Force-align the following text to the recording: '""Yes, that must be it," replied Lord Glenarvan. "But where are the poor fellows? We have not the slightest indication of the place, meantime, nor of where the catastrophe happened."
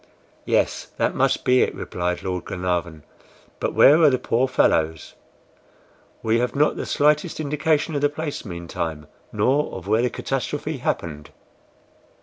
'""Yes, 0.45 0.85
that 0.97 1.13
must 1.13 1.45
be 1.45 1.61
it," 1.61 1.75
replied 1.75 2.23
Lord 2.23 2.45
Glenarvan. 2.45 3.03
"But 3.59 3.75
where 3.75 4.01
are 4.01 4.09
the 4.09 4.17
poor 4.17 4.47
fellows? 4.47 5.13
We 6.23 6.39
have 6.39 6.55
not 6.55 6.75
the 6.75 6.87
slightest 6.87 7.39
indication 7.39 7.93
of 7.93 8.01
the 8.01 8.09
place, 8.09 8.43
meantime, 8.43 9.05
nor 9.31 9.71
of 9.73 9.87
where 9.87 10.01
the 10.01 10.09
catastrophe 10.09 10.77
happened." 10.77 11.29